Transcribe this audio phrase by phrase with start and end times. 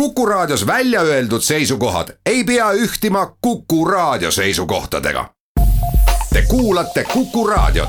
[0.00, 5.24] Kuku Raadios välja öeldud seisukohad ei pea ühtima Kuku Raadio seisukohtadega.
[6.32, 7.88] Te kuulate Kuku Raadiot.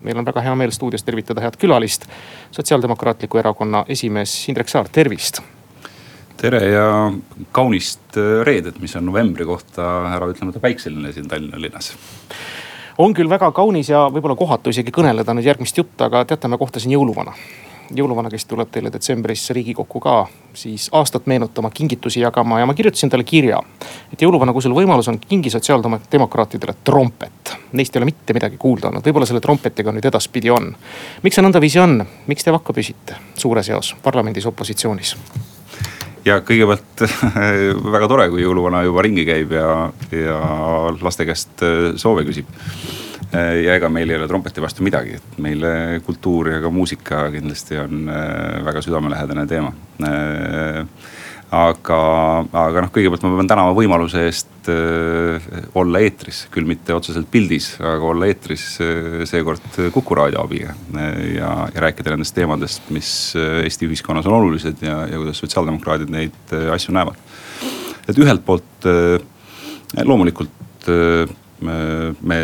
[0.00, 2.06] meil on väga hea meel stuudios tervitada head külalist,
[2.50, 5.40] Sotsiaaldemokraatliku Erakonna esimees Indrek Saar, tervist.
[6.36, 7.12] tere ja
[7.52, 11.92] kaunist äh, reedet, mis on novembri kohta äraütlemata päikseline siin Tallinna linnas
[12.98, 16.58] on küll väga kaunis ja võib-olla kohatu isegi kõneleda nüüd järgmist juttu, aga teate, ma
[16.58, 17.34] kohtasin jõuluvana
[17.96, 20.14] jõuluvana, kes tuleb teile detsembris Riigikokku ka
[20.54, 23.60] siis aastat meenutama, kingitusi jagama ja ma kirjutasin talle kirja.
[24.12, 27.54] et jõuluvana, kui sul võimalus on, kingi sotsiaaldemokraatidele trompet.
[27.72, 30.74] Neist ei ole mitte midagi kuulda olnud, võib-olla selle trompetiga nüüd edaspidi on.
[31.22, 35.16] miks see nõndaviisi on, miks te vakka püsite suures eos parlamendis opositsioonis?
[36.24, 37.06] ja kõigepealt
[37.96, 40.40] väga tore, kui jõuluvana juba ringi käib ja, ja
[41.00, 41.64] laste käest
[41.96, 46.60] soove küsib Äh, ja ega meil ei ole trompeti vastu midagi, et meile kultuur ja
[46.62, 49.72] ka muusika kindlasti on äh, väga südamelähedane teema.
[50.06, 50.80] Äh,
[51.54, 52.00] aga,
[52.62, 54.48] aga noh, kõigepealt ma pean tänama võimaluse eest
[55.74, 58.66] olla eetris, küll mitte otseselt pildis, aga olla eetris
[59.26, 60.76] seekord Kuku raadio abiga.
[60.92, 66.54] ja, ja rääkida nendest teemadest, mis Eesti ühiskonnas on olulised ja, ja kuidas sotsiaaldemokraadid neid
[66.76, 67.18] asju näevad.
[68.06, 68.86] et ühelt poolt
[70.04, 70.90] loomulikult
[71.58, 72.42] me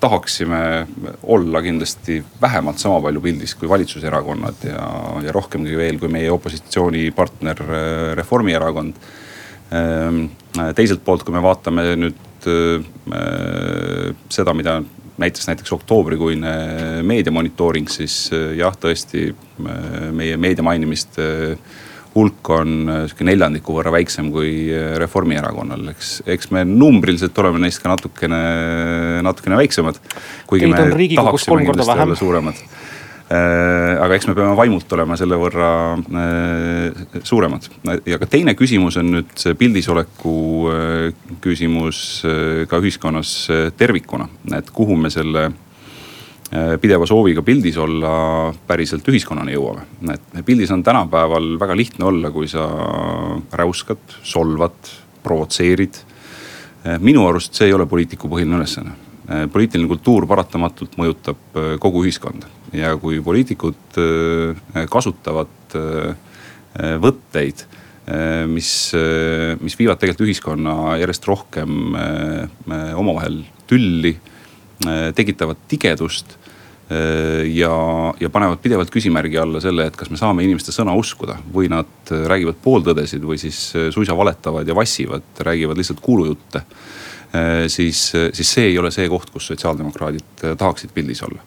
[0.00, 0.86] tahaksime
[1.22, 4.82] olla kindlasti vähemalt sama palju pildis kui valitsuserakonnad ja,
[5.24, 9.00] ja rohkemgi veel kui meie opositsioonipartner äh, Reformierakond.
[9.74, 10.26] Ähm,
[10.78, 12.84] teiselt poolt, kui me vaatame nüüd äh,
[14.30, 14.78] seda, mida
[15.16, 16.52] näitas näiteks oktoobrikuine
[17.08, 19.30] meediamonitooring, siis äh, jah, tõesti
[20.12, 21.56] meie meedia mainimiste
[22.16, 27.62] hulk on äh, sihuke neljandiku võrra väiksem kui äh, Reformierakonnal, eks, eks me numbriliselt oleme
[27.66, 28.42] neist ka natukene,
[29.26, 30.00] natukene väiksemad.
[30.48, 32.06] kuigi Teid me tahaksime kindlasti vähem.
[32.08, 35.70] olla suuremad äh, aga eks me peame vaimult olema selle võrra
[37.22, 37.68] suuremad.
[38.06, 40.36] ja ka teine küsimus on nüüd see pildisoleku
[41.44, 42.00] küsimus
[42.70, 43.36] ka ühiskonnas
[43.76, 45.50] tervikuna, et kuhu me selle
[46.80, 49.86] pideva sooviga pildis olla päriselt ühiskonnani jõuame.
[50.12, 52.66] et pildis on tänapäeval väga lihtne olla, kui sa
[53.52, 54.92] räuskad, solvad,
[55.22, 55.98] provotseerid.
[56.86, 58.94] Äh, minu arust see ei ole poliitiku põhiline ülesanne.
[59.26, 63.98] Äh, poliitiline kultuur paratamatult mõjutab kogu ühiskonda ja kui poliitikud
[64.90, 65.74] kasutavad
[67.00, 67.62] võtteid
[68.50, 68.70] mis,
[69.62, 71.94] mis viivad tegelikult ühiskonna järjest rohkem
[72.98, 73.38] omavahel
[73.70, 74.35] tülli Äh,
[75.16, 76.36] tekitavad tigedust
[76.90, 77.72] äh, ja,
[78.20, 82.12] ja panevad pidevalt küsimärgi alla selle, et kas me saame inimeste sõna uskuda või nad
[82.12, 83.58] äh, räägivad pooltõdesid või siis
[83.94, 86.62] suisa valetavad ja vassivad, räägivad lihtsalt kuulujutte.
[87.68, 91.42] siis, siis see ei ole see koht, kus sotsiaaldemokraadid tahaksid pildis olla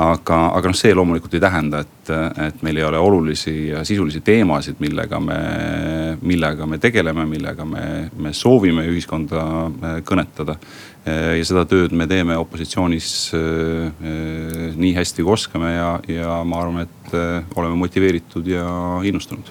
[0.00, 2.12] aga, aga noh, see loomulikult ei tähenda, et,
[2.46, 5.38] et meil ei ole olulisi ja sisulisi teemasid, millega me,
[6.22, 7.84] millega me tegeleme, millega me,
[8.16, 9.44] me soovime ühiskonda
[10.08, 10.56] kõnetada.
[11.04, 14.04] ja seda tööd me teeme opositsioonis eh,
[14.78, 17.16] nii hästi kui oskame ja, ja ma arvan, et
[17.58, 18.68] oleme motiveeritud ja
[19.02, 19.50] innustunud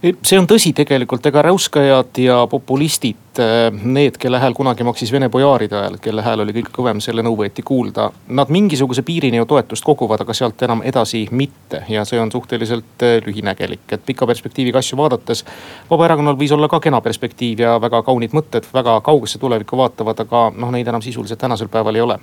[0.00, 5.28] see on tõsi tegelikult, ega räuskajad ja populistid, eh, need, kelle hääl kunagi maksis Vene
[5.32, 8.10] bojaaride ajal, kelle hääl oli kõige kõvem, selle nõu võeti kuulda.
[8.28, 13.06] Nad mingisuguse piirini ju toetust koguvad, aga sealt enam edasi mitte ja see on suhteliselt
[13.06, 15.44] eh, lühinägelik, et pika perspektiiviga asju vaadates.
[15.90, 20.50] Vabaerakonnal võis olla ka kena perspektiiv ja väga kaunid mõtted, väga kaugesse tulevikku vaatavad, aga
[20.56, 22.20] noh, neid enam sisuliselt tänasel päeval ei ole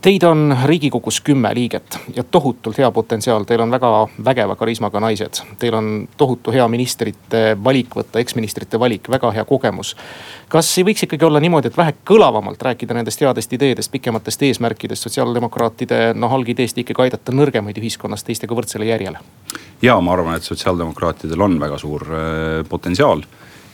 [0.00, 3.88] Teid on riigikogus kümme liiget ja tohutult hea potentsiaal, teil on väga
[4.24, 5.42] vägeva karismaga naised.
[5.60, 9.96] Teil on tohutu hea ministrite valik võtta, eksministrite valik, väga hea kogemus.
[10.48, 15.04] kas ei võiks ikkagi olla niimoodi, et vähe kõlavamalt rääkida nendest headest ideedest, pikematest eesmärkidest,
[15.04, 19.20] sotsiaaldemokraatide noh algideest ikkagi aidata nõrgemaid ühiskonnas teistega võrdsele järjele?
[19.82, 23.20] ja ma arvan, et sotsiaaldemokraatidel on väga suur äh, potentsiaal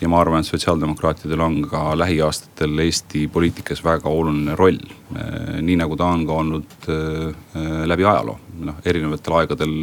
[0.00, 4.80] ja ma arvan, et sotsiaaldemokraatidel on ka lähiaastatel Eesti poliitikas väga oluline roll.
[5.16, 9.78] Eh, nii nagu ta on ka olnud eh, läbi ajaloo, noh erinevatel aegadel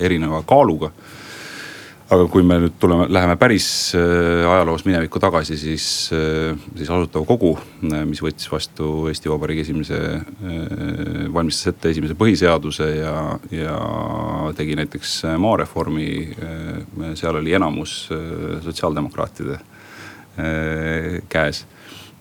[0.00, 0.90] erineva kaaluga
[2.06, 3.66] aga kui me nüüd tuleme, läheme päris
[3.98, 9.64] äh, ajaloos minevikku tagasi, siis äh,, siis Asutav Kogu, äh, mis võttis vastu Eesti Vabariigi
[9.66, 9.98] esimese
[11.34, 13.16] valmistas ette esimese põhiseaduse ja,
[13.50, 13.76] ja
[14.56, 16.08] tegi näiteks maareformi
[17.18, 17.98] seal oli enamus
[18.64, 19.58] sotsiaaldemokraatide
[21.32, 21.64] käes.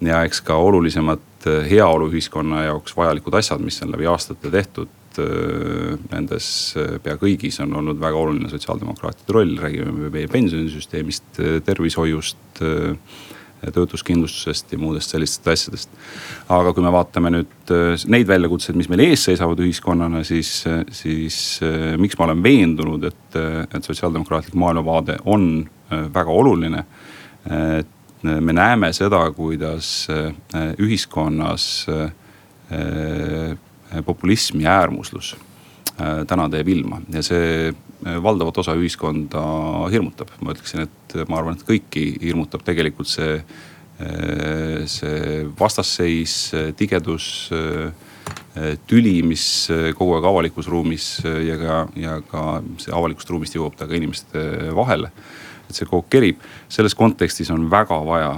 [0.03, 4.91] Ja eks ka olulisemad heaoluühiskonna jaoks vajalikud asjad, mis on läbi aastate tehtud
[5.21, 6.47] Äh, nendes
[6.79, 12.61] äh, pea kõigis on olnud väga oluline sotsiaaldemokraatide roll, räägime meie pensionisüsteemist, äh, tervishoiust,
[13.65, 15.93] töötuskindlustusest ja muudest sellistest asjadest.
[16.53, 17.71] aga kui me vaatame nüüd
[18.13, 20.51] neid väljakutseid, mis meil ees seisavad ühiskonnana, siis,
[20.93, 21.37] siis
[21.97, 26.83] miks ma olen veendunud, et, et sotsiaaldemokraatlik maailmavaade on väga oluline.
[27.79, 30.07] et me näeme seda, kuidas
[30.77, 31.87] ühiskonnas
[34.05, 35.35] populism ja äärmuslus
[36.27, 37.69] täna teeb ilma ja see
[38.03, 39.41] valdavat osa ühiskonda
[39.91, 40.33] hirmutab.
[40.41, 43.37] ma ütleksin, et ma arvan, et kõiki hirmutab tegelikult see,
[44.91, 46.35] see vastasseis,
[46.77, 47.29] tigedus,
[48.89, 49.45] tüli, mis
[49.95, 52.43] kogu aeg avalikus ruumis ja ka, ja ka
[52.81, 54.45] see avalikust ruumist jõuab ta ka inimeste
[54.75, 55.11] vahele
[55.69, 56.43] et see aeg kerib.
[56.69, 58.33] selles kontekstis on väga vaja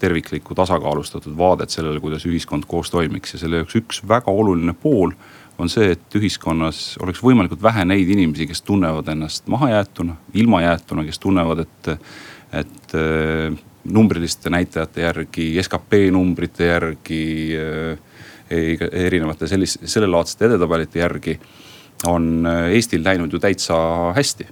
[0.00, 5.12] terviklikku tasakaalustatud vaadet sellele, kuidas ühiskond koos toimiks ja selle jaoks üks väga oluline pool
[5.60, 11.20] on see, et ühiskonnas oleks võimalikult vähe neid inimesi, kes tunnevad ennast mahajäetuna, ilmajäetuna, kes
[11.20, 11.90] tunnevad, et,
[12.62, 17.24] et äh, numbriliste näitajate järgi, skp numbrite järgi
[17.58, 18.06] äh,,
[18.50, 21.36] erinevate sellist, sellelaadsete edetabelite järgi
[22.10, 23.76] on äh, Eestil läinud ju täitsa
[24.16, 24.48] hästi.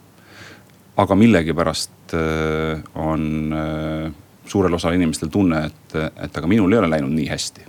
[0.98, 4.12] Aga millegipärast äh, on äh,
[4.48, 7.66] suurel osal inimestel tunne, et, et aga minul ei ole läinud nii hästi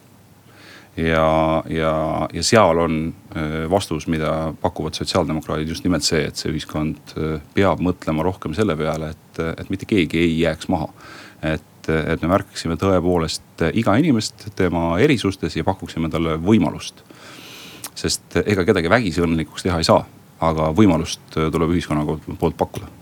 [1.03, 1.27] ja,
[1.69, 1.93] ja,
[2.33, 2.99] ja seal on
[3.35, 7.13] äh, vastus, mida pakuvad sotsiaaldemokraadid just nimelt see, et see ühiskond
[7.53, 10.89] peab mõtlema rohkem selle peale, et, et mitte keegi ei jääks maha.
[11.45, 17.05] et, et me märkaksime tõepoolest iga inimest tema erisustes ja pakuksime talle võimalust.
[17.95, 20.01] sest ega kedagi vägisi õnnelikuks teha ei saa,
[20.39, 22.07] aga võimalust tuleb ühiskonna
[22.39, 22.98] poolt pakkuda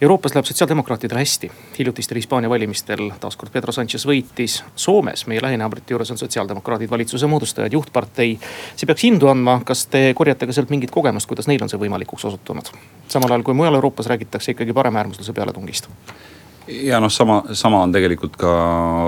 [0.00, 1.50] Euroopas läheb sotsiaaldemokraatidel hästi.
[1.78, 4.62] hiljutistel Hispaania valimistel taaskord Pedro Sanchez võitis.
[4.76, 8.38] Soomes, meie lähinaabrite juures on sotsiaaldemokraadid valitsuse moodustajad, juhtpartei.
[8.76, 11.80] see peaks indu andma, kas te korjate ka sealt mingit kogemust, kuidas neil on see
[11.80, 12.72] võimalikuks osutunud?
[13.08, 15.92] samal ajal kui mujal Euroopas räägitakse ikkagi paremäärmusluse pealetungist
[16.68, 18.50] ja noh, sama, sama on tegelikult ka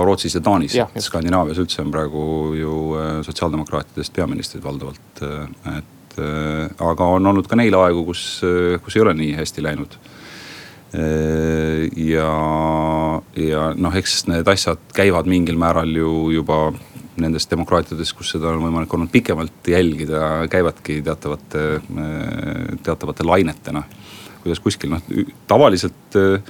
[0.04, 0.76] Rootsis ja Taanis.
[0.98, 2.22] Skandinaavias üldse on praegu
[2.58, 5.22] ju äh, sotsiaaldemokraatidest peaministrid valdavalt.
[5.22, 8.42] Äh, et äh, aga on olnud ka neid aegu, kus,
[8.84, 9.96] kus ei ole nii hästi läinud
[10.92, 12.30] ja,
[13.40, 16.66] ja noh, eks need asjad käivad mingil määral ju juba
[17.20, 23.84] nendes demokraatiades, kus seda on võimalik olnud pikemalt jälgida, käivadki teatavate, äh, teatavate lainetena.
[24.42, 25.02] kuidas kuskil noh,
[25.46, 26.42] tavaliselt äh,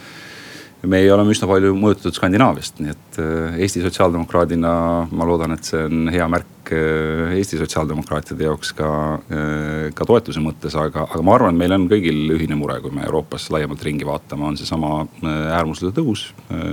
[0.88, 4.72] meie oleme üsna palju mõjutatud Skandinaaviast, nii et äh, Eesti sotsiaaldemokraadina
[5.10, 8.88] ma loodan, et see on hea märk äh, Eesti sotsiaaldemokraatide jaoks ka,
[9.32, 12.94] äh, ka toetuse mõttes, aga, aga ma arvan, et meil on kõigil ühine mure, kui
[12.94, 16.26] me Euroopas laiemalt ringi vaatame, on seesama äärmusluse tõus,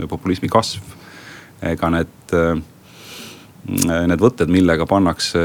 [0.09, 0.97] populismi kasv.
[1.61, 2.35] ega need,
[3.67, 5.41] need võtted, millega pannakse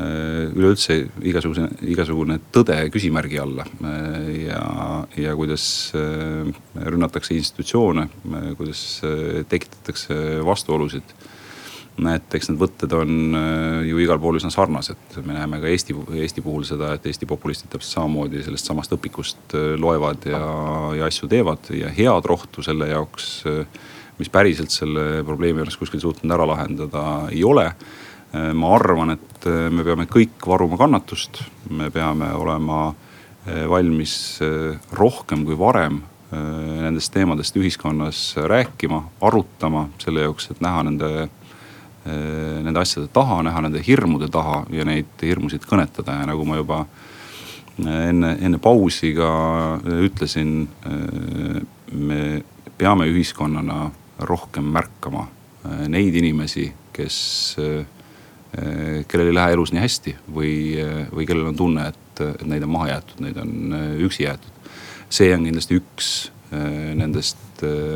[0.00, 0.94] Äh, üleüldse
[1.26, 3.66] igasuguse, igasugune tõde küsimärgi alla.
[3.84, 4.60] Äh, ja,
[5.18, 5.64] ja kuidas
[5.98, 6.46] äh,
[6.86, 8.06] rünnatakse institutsioone,
[8.56, 9.02] kuidas
[9.50, 11.16] tekitatakse vastuolusid.
[12.08, 13.36] Et eks need võtted on
[13.84, 17.68] ju igal pool üsna sarnased, me näeme ka Eesti, Eesti puhul seda, et Eesti populistid
[17.72, 20.40] täpselt samamoodi sellest samast õpikust loevad ja,
[20.96, 23.42] ja asju teevad ja head rohtu selle jaoks
[24.20, 27.70] mis päriselt selle probleemi oleks kuskil suutnud ära lahendada, ei ole.
[27.70, 31.42] Äh, ma arvan, et äh, me peame kõik varuma kannatust,
[31.72, 34.14] me peame olema äh, valmis
[34.96, 41.08] rohkem kui varem nendest teemadest ühiskonnas rääkima, arutama selle jaoks, et näha nende,
[42.04, 46.84] nende asjade taha, näha nende hirmude taha ja neid hirmusid kõnetada ja nagu ma juba
[47.80, 49.30] enne, enne pausi ka
[49.84, 50.68] ütlesin.
[51.92, 52.42] me
[52.78, 53.90] peame ühiskonnana
[54.20, 55.26] rohkem märkama
[55.88, 57.56] neid inimesi, kes
[59.08, 60.54] kellel ei lähe elus nii hästi või,
[61.12, 63.76] või kellel on tunne, et, et neid on maha jäetud, neid on
[64.06, 64.72] üksi jäetud.
[65.10, 66.08] see on kindlasti üks
[66.50, 67.49] nendest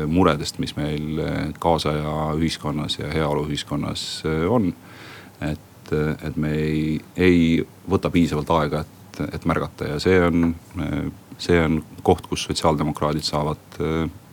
[0.07, 1.21] muredest, mis meil
[1.61, 4.73] kaasaja ühiskonnas ja heaoluühiskonnas on.
[5.41, 7.39] et, et me ei, ei
[7.89, 9.91] võta piisavalt aega, et, et märgata.
[9.93, 10.55] Ja see on,
[11.37, 13.79] see on koht, kus sotsiaaldemokraadid saavad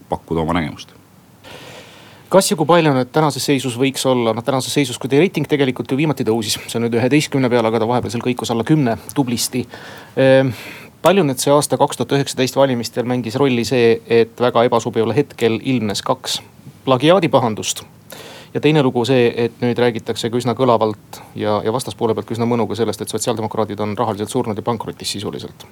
[0.09, 0.95] pakkuda oma nägemust.
[2.33, 5.45] Kas ja kui palju nüüd tänases seisus võiks olla, noh tänases seisus, kui teie reiting
[5.45, 8.65] tegelikult ju viimati tõusis, see on nüüd üheteistkümne peal, aga ta vahepeal seal kõikus alla
[8.65, 9.61] kümne tublisti.
[10.17, 10.55] Ehm,
[11.03, 15.59] palju nüüd see aasta kaks tuhat üheksateist valimistel mängis rolli see, et väga ebasobival hetkel
[15.63, 16.41] ilmnes kaks
[16.85, 17.85] plagiaadipahandust.
[18.55, 22.37] ja teine lugu see, et nüüd räägitakse ka üsna kõlavalt ja, ja vastaspoole pealt ka
[22.37, 25.67] üsna mõnuga sellest, et sotsiaaldemokraadid on rahaliselt surnud ja pankrotis sisuliselt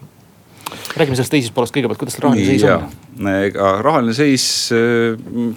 [0.97, 3.33] räägime sellest teisest poolest kõigepealt, kuidas see rahaline seis on?
[3.45, 4.45] ega rahaline seis,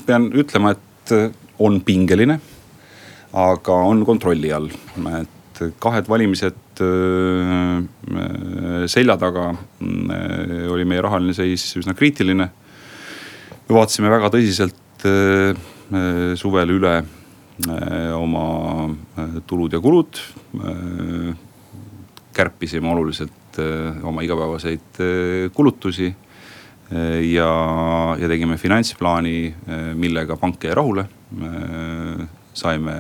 [0.06, 2.39] pean ütlema, et Äh, on pingeline,
[3.34, 4.70] aga on kontrolli all,
[5.20, 5.30] et
[5.82, 7.84] kahed valimised äh,
[8.92, 12.50] selja taga äh, oli meie rahaline seis üsna kriitiline.
[13.68, 14.80] me vaatasime väga tõsiselt
[16.40, 16.94] suvel üle
[18.16, 18.44] oma
[19.48, 20.20] tulud ja kulud.
[22.34, 23.60] kärpisime oluliselt
[24.04, 25.02] oma igapäevaseid
[25.54, 26.08] kulutusi
[27.34, 27.50] ja,
[28.20, 29.54] ja tegime finantsplaani,
[29.96, 31.06] millega pank jäi rahule.
[32.54, 32.96] saime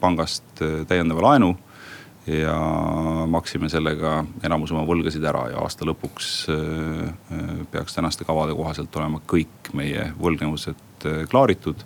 [0.00, 1.56] pangast täiendava laenu
[2.28, 2.54] ja
[3.30, 6.28] maksime sellega enamus oma võlgasid ära ja aasta lõpuks
[7.72, 11.84] peaks tänaste kavade kohaselt olema kõik meie võlgnevused klaaritud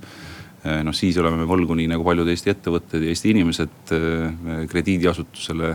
[0.63, 3.95] noh, siis oleme võlgu nii nagu paljud Eesti ettevõtted ja Eesti inimesed
[4.71, 5.73] krediidiasutusele,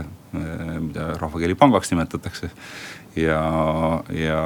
[0.83, 2.51] mida rahvakeeli pangaks nimetatakse
[3.17, 3.41] ja,
[4.13, 4.41] ja,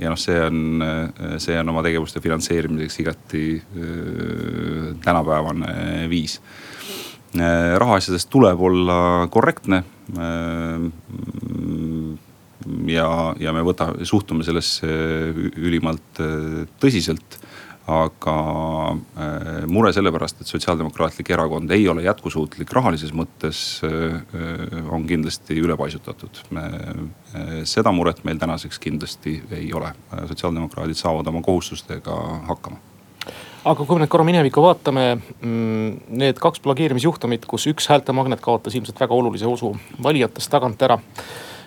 [0.00, 0.82] ja noh, see on,
[1.40, 6.67] see on oma tegevuste finantseerimiseks igati äh, tänapäevane viis äh,.
[7.78, 9.82] Rahaasjades tuleb olla korrektne
[10.16, 10.86] äh,
[12.88, 14.88] ja, ja me võta-, suhtume sellesse
[15.60, 17.40] ülimalt äh, tõsiselt
[17.88, 18.34] aga
[19.16, 24.18] äh, mure sellepärast, et Sotsiaaldemokraatlik Erakond ei ole jätkusuutlik rahalises mõttes, äh,
[24.92, 26.42] on kindlasti ülepaisutatud.
[26.52, 29.94] Äh, seda muret meil tänaseks kindlasti ei ole,
[30.28, 32.18] sotsiaaldemokraadid saavad oma kohustustega
[32.50, 32.80] hakkama
[33.68, 38.76] aga kui me nüüd korra minevikku vaatame, mm, need kaks plageerimisjuhtumit, kus üks häältemagnet kaotas
[38.78, 40.98] ilmselt väga olulise osu valijatest tagant ära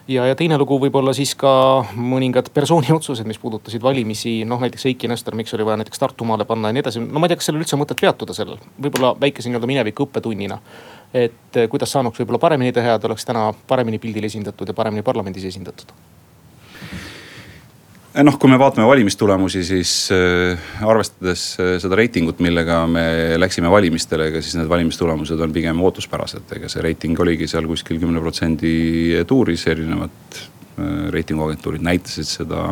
[0.08, 1.52] ja, ja teine lugu võib-olla siis ka
[1.96, 6.48] mõningad persooni otsused, mis puudutasid valimisi, noh näiteks Eiki Nestor, miks oli vaja näiteks Tartumaale
[6.50, 7.04] panna ja nii edasi.
[7.06, 10.08] no ma ei tea, kas sellel üldse on mõtet peatuda sellel, võib-olla väikese nii-öelda mineviku
[10.08, 10.58] õppetunnina.
[11.14, 15.04] et eh, kuidas saanuks võib-olla paremini teha, et oleks täna paremini pildil esindatud ja paremini
[15.06, 15.94] parlamendis esindatud
[18.20, 23.04] noh, kui me vaatame valimistulemusi, siis äh, arvestades äh, seda reitingut, millega me
[23.40, 26.50] läksime valimistele, ega siis need valimistulemused on pigem ootuspärased.
[26.58, 28.74] ega see reiting oligi seal kuskil kümne protsendi
[29.28, 30.42] tuuris, erinevad
[31.12, 32.64] reitinguagentuurid näitasid seda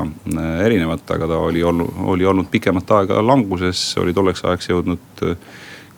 [0.63, 5.23] erinevat, aga ta oli olnud, oli olnud pikemat aega languses, oli tolleks ajaks jõudnud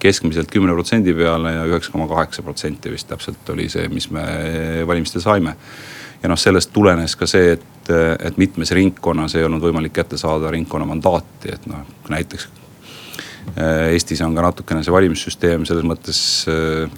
[0.02, 4.26] keskmiselt kümne protsendi peale ja üheksa koma kaheksa protsenti vist täpselt oli see, mis me
[4.90, 5.56] valimistel saime
[6.24, 7.66] ja noh, sellest tulenes ka see, et,
[8.20, 12.48] et mitmes ringkonnas ei olnud võimalik kätte saada ringkonna mandaati, et noh, näiteks
[13.58, 16.22] äh, Eestis on ka natukene see valimissüsteem selles mõttes
[16.52, 16.90] äh,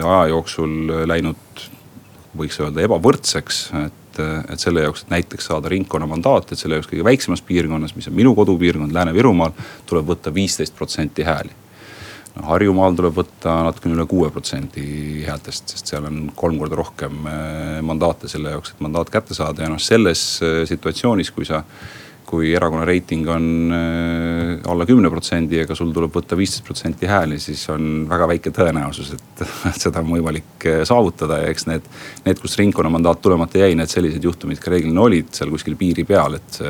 [0.00, 1.66] aja jooksul läinud,
[2.36, 4.18] võiks öelda ebavõrdseks, et,
[4.52, 8.10] et selle jaoks, et näiteks saada ringkonna mandaat, et selle jaoks kõige väiksemas piirkonnas, mis
[8.10, 9.54] on minu kodupiirkond Lääne-Virumaal,
[9.88, 11.65] tuleb võtta viisteist protsenti hääli
[12.44, 17.78] Harjumaal tuleb võtta natukene üle kuue protsendi häältest, sest seal on kolm korda rohkem äh,
[17.86, 19.64] mandaate selle jaoks, et mandaat kätte saada.
[19.64, 21.62] Ja noh, selles äh, situatsioonis, kui sa
[22.26, 27.38] kui erakonna reiting on äh, alla kümne protsendi, aga sul tuleb võtta viisteist protsenti hääli,
[27.40, 29.44] siis on väga väike tõenäosus, et
[29.86, 31.40] seda on võimalik saavutada.
[31.40, 31.88] Ja eks need,
[32.26, 36.04] need, kus ringkonna mandaat tulemata jäi, need sellised juhtumid ka reeglina olid seal kuskil piiri
[36.04, 36.62] peal, et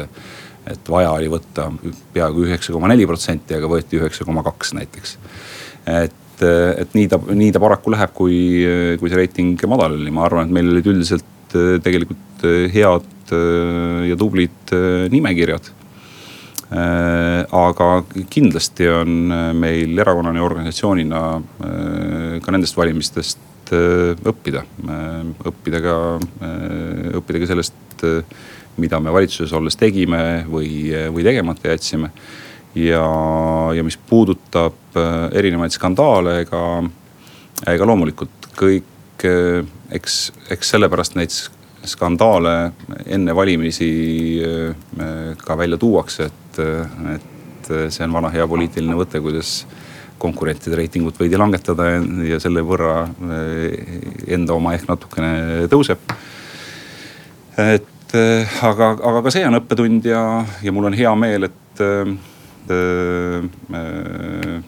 [0.67, 1.69] et vaja oli võtta
[2.11, 5.13] peaaegu üheksa koma neli protsenti, aga võeti üheksa koma kaks näiteks
[5.87, 8.39] et, et nii ta, nii ta paraku läheb, kui,
[9.01, 13.33] kui see reiting madal oli, ma arvan, et meil olid üldiselt äh, tegelikult äh, head
[13.33, 14.77] äh, ja tublid
[15.13, 15.73] nimekirjad.
[16.67, 17.87] aga
[18.27, 19.11] kindlasti on
[19.55, 21.21] meil erakonnana ja organisatsioonina
[22.43, 24.65] ka nendest valimistest õppida,
[25.47, 25.95] õppida ka,
[27.21, 28.03] õppida ka sellest,
[28.83, 32.11] mida me valitsuses olles tegime või, või tegemata jätsime
[32.77, 33.07] ja,
[33.75, 36.63] ja mis puudutab äh, erinevaid skandaale, ega,
[37.73, 39.63] ega loomulikult kõik, äh,
[39.97, 40.19] eks,
[40.53, 41.35] eks sellepärast neid
[41.87, 42.57] skandaale
[43.07, 43.91] enne valimisi
[44.45, 46.63] äh, ka välja tuuakse, et,
[47.15, 49.59] et see on vana hea poliitiline võte, kuidas
[50.21, 51.91] konkurentide reitingut veidi langetada
[52.25, 53.03] ja selle võrra
[54.33, 56.01] enda oma ehk natukene tõuseb.
[57.61, 58.15] et
[58.65, 60.23] aga, aga ka see on õppetund ja,
[60.65, 61.85] ja mul on hea meel, et
[62.71, 63.45] Äh,
[63.75, 64.63] äh,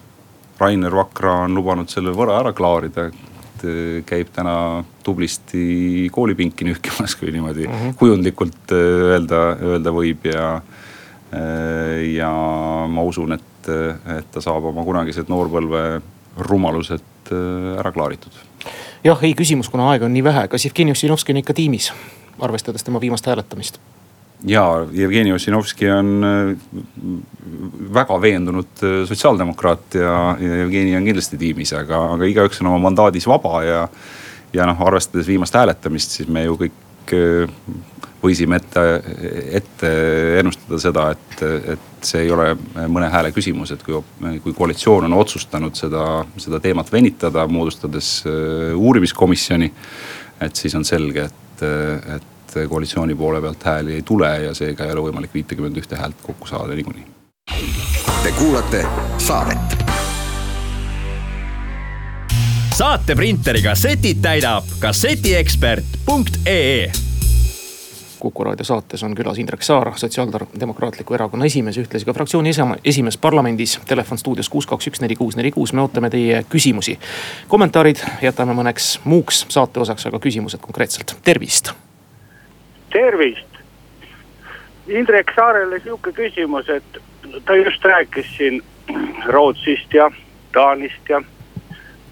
[0.59, 7.17] Rainer Vakra on lubanud selle võra ära klaarida et äh, käib täna tublisti koolipinki nühkimas,
[7.19, 7.97] kui niimoodi mm -hmm.
[7.99, 10.61] kujundlikult öelda, öelda võib ja.
[12.13, 12.29] ja
[12.89, 13.67] ma usun, et,
[14.17, 16.01] et ta saab oma kunagised noorpõlve
[16.37, 17.29] rumalused
[17.77, 18.31] ära klaaritud.
[19.03, 21.93] jah, ei küsimus, kuna aega on nii vähe, kas Jevgeni Ossinovski on ikka tiimis,
[22.39, 23.77] arvestades tema viimast hääletamist?
[24.47, 26.55] Ja Jevgeni Ossinovski on äh,
[27.93, 32.79] väga veendunud äh, sotsiaaldemokraat ja, ja Jevgeni on kindlasti tiimis, aga, aga igaüks on oma
[32.89, 33.85] mandaadis vaba ja.
[34.53, 37.51] ja noh, arvestades viimast hääletamist, siis me ju kõik äh,
[38.23, 38.81] võisime ette,
[39.59, 39.91] ette
[40.39, 41.43] ennustada seda, et,
[41.75, 42.49] et see ei ole
[42.91, 44.01] mõne hääle küsimus, et kui,
[44.43, 46.03] kui koalitsioon on otsustanud seda,
[46.35, 48.09] seda teemat venitada, moodustades
[48.75, 49.71] uurimiskomisjoni.
[50.41, 51.63] et siis on selge, et,
[52.15, 55.95] et et koalitsiooni poole pealt hääli ei tule ja seega ei ole võimalik viitekümmet ühte
[55.95, 57.05] häält kokku saada niikuinii.
[58.23, 58.85] Te kuulate
[59.17, 59.79] saadet
[62.79, 66.91] saateprinteriga setid täidab kassetiekspert.ee
[68.19, 72.51] Kuku raadio saates on külas Indrek Saar, Sotsiaaldemokraatliku Erakonna esimees, ühtlasi ka fraktsiooni
[72.83, 73.79] esimees parlamendis.
[73.87, 76.99] Telefon stuudios kuus, kaks, üks, neli, kuus, neli, kuus, me ootame teie küsimusi.
[77.47, 81.71] kommentaarid jätame mõneks muuks saate osaks, aga küsimused konkreetselt, tervist.
[82.89, 83.59] Tervist.
[84.87, 87.01] Indrek Saarele sihuke küsimus, et
[87.45, 88.61] ta just rääkis siin
[89.27, 90.11] Rootsist ja
[90.53, 91.21] Taanist ja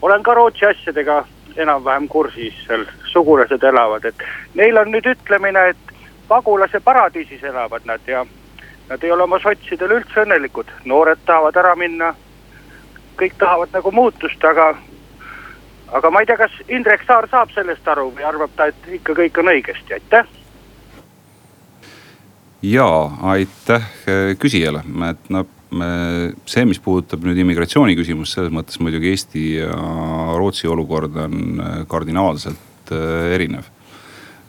[0.02, 1.26] olen ka Rootsi asjadega
[1.58, 5.94] enam-vähem kursis, seal sugulased elavad, et neil on nüüd ütlemine, et
[6.28, 8.26] pagulase paradiisis elavad nad ja
[8.90, 12.14] nad ei ole oma sotsidel üldse õnnelikud, noored tahavad ära minna.
[13.18, 14.76] kõik tahavad nagu muutust, aga,
[15.90, 19.16] aga ma ei tea, kas Indrek Saar saab sellest aru või arvab ta, et ikka
[19.18, 20.28] kõik on õigesti, aitäh.
[22.66, 22.88] Ja
[23.34, 23.86] aitäh
[24.40, 25.54] küsijale, et noh
[26.48, 29.74] see, mis puudutab nüüd immigratsiooni küsimust, selles mõttes muidugi Eesti ja
[30.40, 31.60] Rootsi olukord on
[31.92, 33.68] kardinaalselt äh, erinev.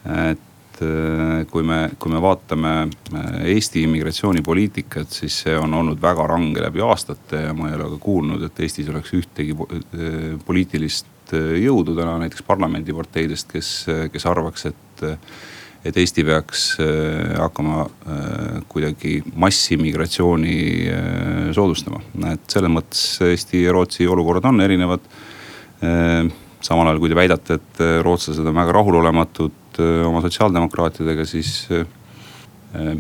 [0.07, 0.45] et
[1.51, 6.83] kui me, kui me vaatame äh, Eesti immigratsioonipoliitikat, siis see on olnud väga range läbi
[6.85, 11.97] aastate ja ma ei ole ka kuulnud, et Eestis oleks ühtegi äh, poliitilist äh, jõudu
[11.99, 13.73] täna näiteks parlamendiparteidest, kes,
[14.13, 15.07] kes arvaks, et
[15.85, 16.65] et Eesti peaks
[17.39, 17.87] hakkama
[18.69, 20.57] kuidagi massiimmigratsiooni
[21.55, 22.01] soodustama.
[22.33, 25.01] et selles mõttes Eesti ja Rootsi olukorrad on erinevad.
[26.61, 31.87] samal ajal, kui te väidate, et rootslased on väga rahulolematud Äh, oma sotsiaaldemokraatidega, siis äh,
[32.75, 32.97] äh,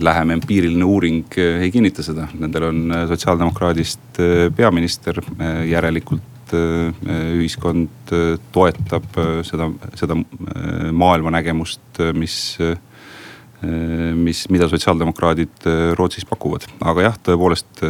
[0.00, 2.24] lähem empiiriline uuring ei kinnita seda.
[2.40, 4.20] Nendel on sotsiaaldemokraadist
[4.56, 5.20] peaminister,
[5.68, 8.12] järelikult ühiskond
[8.54, 9.06] toetab
[9.46, 10.16] seda, seda
[10.92, 12.36] maailmanägemust, mis,
[14.18, 15.68] mis, mida sotsiaaldemokraadid
[15.98, 16.66] Rootsis pakuvad.
[16.80, 17.86] aga jah, tõepoolest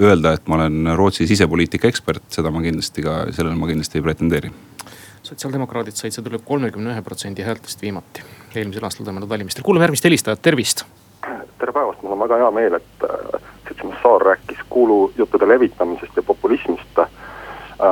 [0.00, 4.06] öelda, et ma olen Rootsi sisepoliitika ekspert, seda ma kindlasti ka, sellele ma kindlasti ei
[4.08, 4.52] pretendeeri
[5.30, 9.64] sotsiaaldemokraadid said, see tuleb kolmekümne ühe protsendi häältest viimati eelmisel aastal toimunud valimistel.
[9.66, 10.84] kuulame järgmist helistajat, tervist.
[11.58, 13.06] tere päevast, mul on väga hea meel, et
[13.70, 17.08] äh, seltsimees Saar rääkis kuulujuttude levitamisest ja populismist äh,.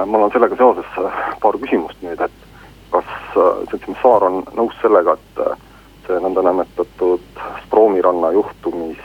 [0.06, 2.32] mul on sellega seoses äh, paar küsimust nüüd, et
[2.90, 3.04] kas
[3.36, 5.42] äh, seltsimees Saar on nõus sellega, et
[6.06, 9.04] see nõndanimetatud Stroomi ranna juhtumis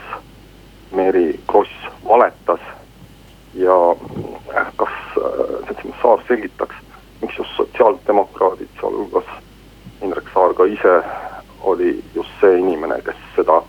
[0.96, 2.60] Mary Kross valetas
[3.54, 3.76] ja
[4.76, 4.96] kas
[5.66, 6.84] seltsimees Saar selgitaks
[7.24, 9.24] miks just sotsiaaldemokraadid, sealhulgas
[10.02, 11.02] Indrek Saar ka ise
[11.62, 13.62] oli just see inimene, kes seda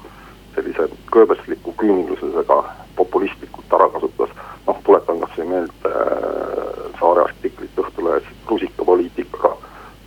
[0.55, 2.57] sellise kõõbesliku küünilisusega
[2.95, 4.29] populistlikult ära kasutas.
[4.67, 9.55] noh, tuletan kasvõi meelde äh, Saare artiklit Õhtulehes, rusikapoliitikaga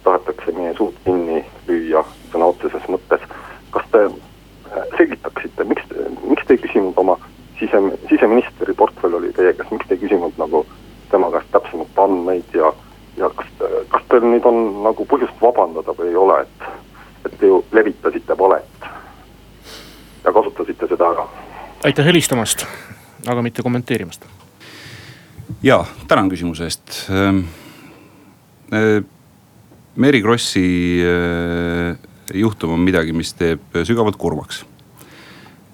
[0.05, 3.23] tahetakse meie suud kinni lüüa sõna otseses mõttes.
[3.71, 5.83] kas te äh, selgitaksite, miks,
[6.25, 7.19] miks te ei küsinud oma
[7.59, 10.65] sise, siseministri portfell oli teie käes, miks te ei küsinud nagu
[11.11, 12.73] tema käest täpsemalt andmeid ja
[13.19, 13.47] ja kas,
[13.89, 16.69] kas teil nüüd on nagu põhjust vabandada või ei ole, et,
[17.27, 18.89] et te ju levitasite valet
[20.25, 21.27] ja kasutasite seda ära?
[21.89, 22.67] aitäh helistamast,
[23.29, 24.25] aga mitte kommenteerimast.
[25.63, 27.05] ja tänan küsimuse eest.
[27.11, 27.45] Ehm,
[28.73, 29.03] eh,
[29.97, 31.97] Mary Krossi eh,
[32.35, 34.65] juhtum on midagi, mis teeb sügavalt kurvaks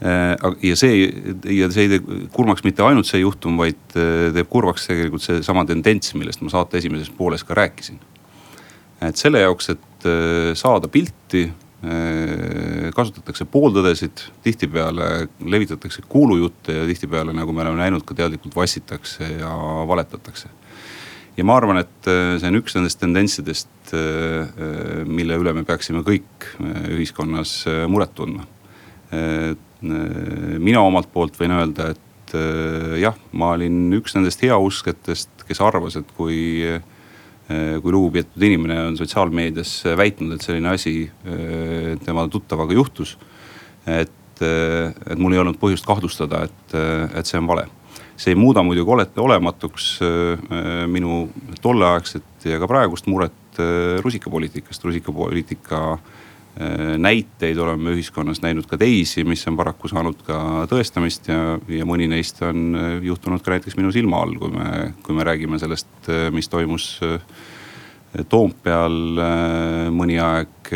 [0.04, 1.06] ja see,
[1.48, 6.12] ja see ei tee kurvaks mitte ainult see juhtum, vaid teeb kurvaks tegelikult seesama tendents,
[6.18, 8.00] millest ma saate esimeses pooles ka rääkisin.
[9.00, 10.06] et selle jaoks, et
[10.60, 11.46] saada pilti,
[12.94, 19.50] kasutatakse pooltõdesid, tihtipeale levitatakse kuulujutte ja tihtipeale, nagu me oleme näinud, ka teadlikult vassitakse ja
[19.88, 20.48] valetatakse.
[21.36, 23.94] Ja ma arvan, et see on üks nendest tendentsidest,
[25.04, 26.48] mille üle me peaksime kõik
[26.94, 28.46] ühiskonnas muret tundma.
[29.84, 35.60] Äh, mina omalt poolt võin öelda, et äh, jah, ma olin üks nendest heauskjatest, kes
[35.64, 36.80] arvas, et kui, äh,
[37.44, 40.94] kui lugupeetud inimene on sotsiaalmeedias väitnud, et selline asi
[42.04, 43.18] tema tuttavaga juhtus.
[43.86, 46.76] et, et mul ei olnud põhjust kahtlustada, et,
[47.14, 47.66] et see on vale
[48.16, 49.88] see ei muuda muidugi olete olematuks
[50.88, 51.26] minu
[51.60, 53.60] tolleaegset ja ka praegust muret
[54.06, 56.23] rusikapoliitikast, rusikapoliitika Äh,
[56.98, 60.36] näiteid oleme ühiskonnas näinud ka teisi, mis on paraku saanud ka
[60.70, 64.92] tõestamist ja, ja mõni neist on äh, juhtunud ka näiteks minu silma all, kui me,
[65.02, 66.94] kui me räägime sellest, äh, mis toimus
[68.30, 69.18] Toompeal
[69.90, 70.68] mõni aeg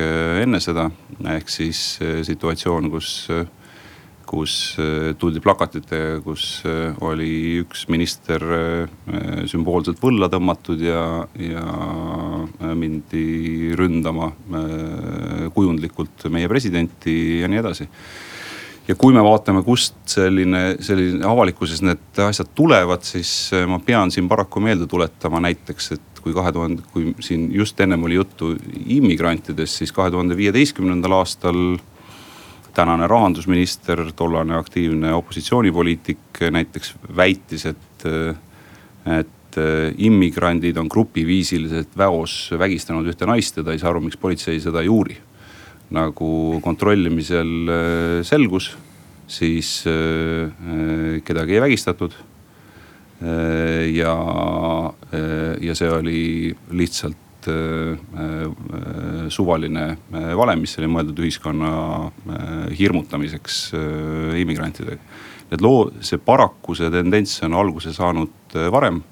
[0.43, 0.88] enne seda.
[1.37, 3.29] ehk siis situatsioon, kus
[4.29, 11.03] kus äh, tuldi plakatitega, kus äh, oli üks minister äh, sümboolselt võlla tõmmatud ja,
[11.41, 11.64] ja
[12.79, 14.31] mindi ründama
[15.55, 17.87] kujundlikult meie presidenti ja nii edasi.
[18.88, 24.31] Ja kui me vaatame, kust selline, selline avalikkuses need asjad tulevad, siis ma pean siin
[24.31, 28.55] paraku meelde tuletama näiteks, et kui kahe tuhande, kui siin just ennem oli juttu
[28.97, 31.61] immigrantidest, siis kahe tuhande viieteistkümnendal aastal
[32.79, 38.07] tänane rahandusminister, tollane aktiivne opositsioonipoliitik näiteks väitis, et,
[39.19, 39.59] et
[40.07, 44.85] immigrandid on grupiviisiliselt väos vägistanud ühte naist ja ta ei saa aru, miks politsei seda
[44.85, 45.19] ei uuri.
[45.88, 47.71] nagu kontrollimisel
[48.29, 48.67] selgus,
[49.27, 49.71] siis
[51.25, 52.12] kedagi ei vägistatud
[53.97, 54.12] ja,
[55.64, 56.21] ja see oli
[56.77, 61.71] lihtsalt Äh, äh, suvaline äh, valem, mis oli mõeldud ühiskonna
[62.77, 63.59] hirmutamiseks
[64.41, 64.97] immigrantidega.
[65.51, 69.03] Need loo, see paraku see tendents on alguse saanud varem.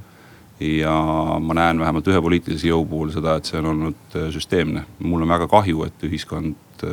[0.60, 0.92] ja
[1.40, 4.86] ma näen vähemalt ühe poliitilise jõu puhul seda, et see on olnud süsteemne.
[4.98, 6.84] mul on väga kahju, et ühiskond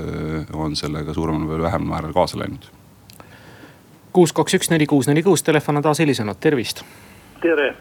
[0.53, 2.67] on sellega suuremal või vähemal määral kaasa läinud.
[4.11, 6.83] kuus, kaks, üks, neli, kuus, neli, kuus, telefon on taas helisenud, tervist.
[7.41, 7.73] tere,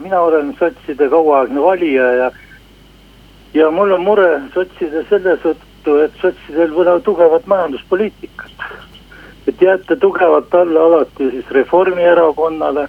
[0.00, 2.30] mina olen sotside kauaaegne valija ja
[3.54, 8.68] ja mul on mure sotside selle tõttu, et sotsidel pole tugevat majanduspoliitikat.
[9.48, 12.88] et jääte tugevalt alla alati siis Reformierakonnale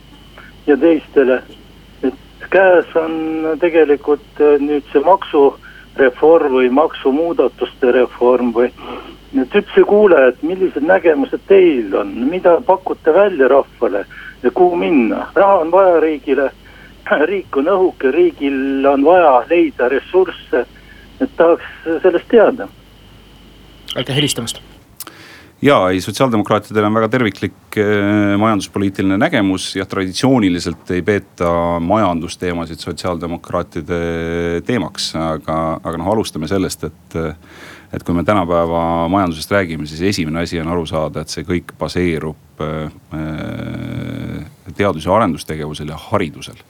[0.68, 1.42] ja teistele.
[2.04, 2.14] et
[2.50, 8.72] käes on tegelikult äh, nüüd see maksureform või maksumuudatuste reform või.
[9.42, 14.06] et üldse kuule, et millised nägemused teil on, mida pakute välja rahvale
[14.44, 16.52] ja kuhu minna, raha on vaja riigile
[17.32, 20.66] riik on õhuke, riigil on vaja leida ressursse,
[21.22, 22.68] et tahaks sellest teada.
[23.96, 24.62] aitäh helistamast
[25.62, 34.02] ja ei, sotsiaaldemokraatidel on väga terviklik eh, majanduspoliitiline nägemus ja traditsiooniliselt ei peeta majandusteemasid sotsiaaldemokraatide
[34.66, 37.20] teemaks, aga, aga noh, alustame sellest, et
[37.94, 41.74] et kui me tänapäeva majandusest räägime, siis esimene asi on aru saada, et see kõik
[41.80, 42.92] baseerub äh,
[44.78, 46.62] teadus- ja arendustegevusel ja haridusel.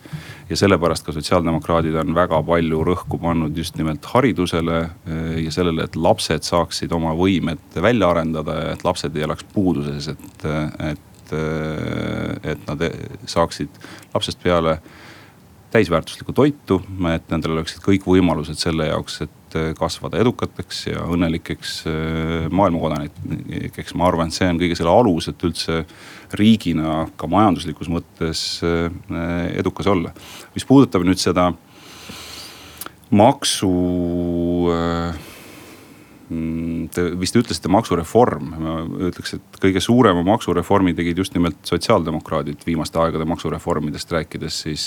[0.49, 5.85] ja sellepärast ka sotsiaaldemokraadid on väga palju rõhku pannud just nimelt haridusele äh, ja sellele,
[5.85, 10.45] et lapsed saaksid oma võimed välja arendada ja et lapsed ei elaks puuduses, et,
[10.89, 12.83] et, äh, et nad
[13.25, 13.69] saaksid
[14.13, 14.79] lapsest peale
[15.71, 16.81] täisväärtuslikku toitu,
[17.13, 23.95] et nendel oleksid kõik võimalused selle jaoks, et et kasvada edukateks ja õnnelikeks äh, maailmakodanikeks.
[23.95, 25.81] ma arvan, et see on kõige selle alus, et üldse
[26.37, 28.87] riigina ka majanduslikus mõttes äh,
[29.59, 30.13] edukas olla.
[30.55, 31.51] mis puudutab nüüd seda
[33.11, 33.73] maksu
[34.71, 35.27] äh,
[36.31, 38.73] Te vist ütlesite maksureform, ma
[39.09, 44.85] ütleks, et kõige suurema maksureformi tegid just nimelt sotsiaaldemokraadid viimaste aegade maksureformidest rääkides, siis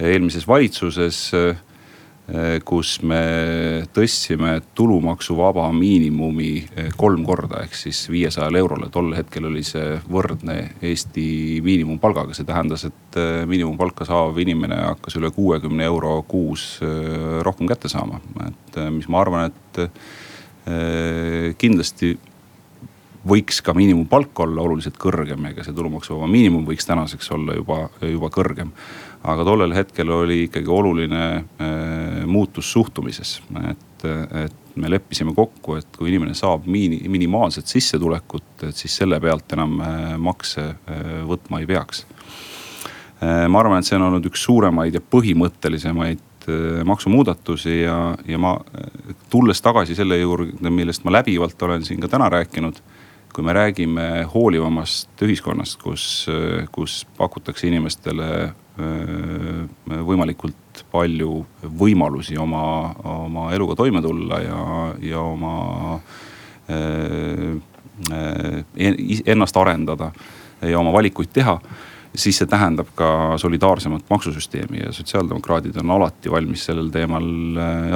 [0.00, 1.18] eelmises valitsuses
[2.68, 3.20] kus me
[3.96, 8.90] tõstsime tulumaksuvaba miinimumi eh, kolm korda ehk siis viiesajale eurole.
[8.92, 11.24] tol hetkel oli see võrdne Eesti
[11.64, 16.68] miinimumpalgaga, see tähendas, et eh, miinimumpalka saav inimene hakkas üle kuuekümne euro kuus
[17.42, 18.20] rohkem kätte saama.
[18.46, 19.80] et mis ma arvan, et
[21.58, 22.12] kindlasti
[23.28, 28.30] võiks ka miinimumpalk olla oluliselt kõrgem, ega see tulumaksuvaba miinimum võiks tänaseks olla juba, juba
[28.32, 28.72] kõrgem
[29.24, 33.38] aga tollel hetkel oli ikkagi oluline äh, muutus suhtumises,
[33.70, 34.04] et,
[34.44, 39.56] et me leppisime kokku, et kui inimene saab miini, minimaalset sissetulekut, et siis selle pealt
[39.56, 42.06] enam äh, makse äh, võtma ei peaks.
[43.18, 46.44] ma arvan, et see on olnud üks suuremaid ja põhimõttelisemaid
[46.86, 47.96] maksumuudatusi ja,
[48.30, 48.52] ja ma
[49.28, 52.78] tulles tagasi selle juurde, millest ma läbivalt olen siin ka täna rääkinud
[53.34, 56.04] kui me räägime hoolivamast ühiskonnast, kus,
[56.72, 58.28] kus pakutakse inimestele
[58.78, 61.32] võimalikult palju
[61.78, 64.60] võimalusi oma, oma eluga toime tulla ja,
[65.02, 66.00] ja oma
[66.70, 67.56] äh,
[68.12, 68.64] äh,
[69.26, 70.12] ennast arendada
[70.62, 71.58] ja oma valikuid teha
[72.14, 77.28] siis see tähendab ka solidaarsemat maksusüsteemi ja sotsiaaldemokraadid on alati valmis sellel teemal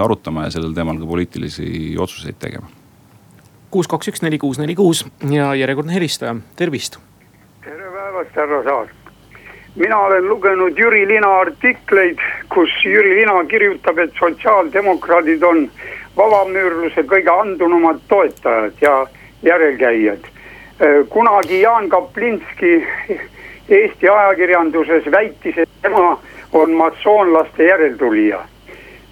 [0.05, 2.69] arutama ja sellel teemal ka poliitilisi otsuseid tegema.
[3.71, 6.99] kuus, kaks, üks, neli, kuus, neli, kuus ja järjekordne helistaja, tervist.
[7.65, 9.02] tere päevast, härra Saar
[9.77, 15.65] mina olen lugenud Jüri Lina artikleid, kus Jüri Lina kirjutab, et sotsiaaldemokraadid on
[16.17, 19.07] vabamüürluse kõige andunumad toetajad ja
[19.43, 20.29] järelkäijad.
[21.09, 22.87] kunagi Jaan Kaplinski
[23.69, 26.19] Eesti ajakirjanduses väitis, et tema
[26.53, 28.41] on massoonlaste järeltulija.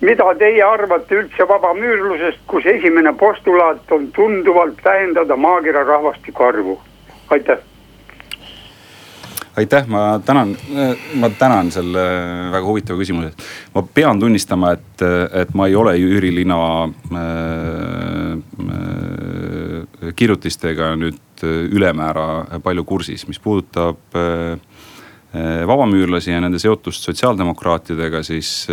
[0.00, 6.80] mida teie arvate üldse vabamüürlusest, kus esimene postulaat on tunduvalt vähendada maakera rahvastiku arvu?
[7.30, 7.69] aitäh
[9.60, 10.54] aitäh, ma tänan,
[11.20, 12.04] ma tänan selle
[12.52, 13.46] väga huvitava küsimuse eest.
[13.74, 15.04] ma pean tunnistama, et,
[15.42, 17.20] et ma ei ole Jüri Lina äh,
[18.66, 23.96] äh, kirjutistega nüüd ülemäära palju kursis, mis puudutab
[25.66, 28.66] vabamüürlasi ja nende seotust sotsiaaldemokraatidega, siis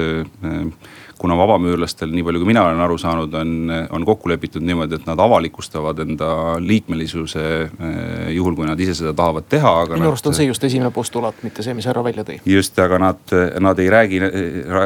[1.18, 5.08] kuna vabamüürlastel, nii palju kui mina olen aru saanud, on, on kokku lepitud niimoodi, et
[5.10, 6.30] nad avalikustavad enda
[6.62, 7.46] liikmelisuse
[8.36, 9.98] juhul, kui nad ise seda tahavad teha, aga.
[9.98, 12.40] minu arust on see just esimene postulaat, mitte see, mis härra välja tõi.
[12.46, 14.22] just, aga nad, nad ei räägi,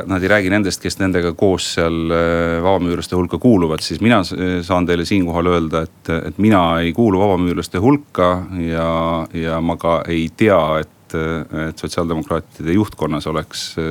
[0.07, 2.15] nad ei räägi nendest, kes nendega koos seal
[2.63, 7.81] vabamüürlaste hulka kuuluvad, siis mina saan teile siinkohal öelda, et, et mina ei kuulu vabamüürlaste
[7.83, 8.31] hulka
[8.67, 8.89] ja,
[9.35, 13.85] ja ma ka ei tea, et et, et sotsiaaldemokraatide juhtkonnas oleks äh,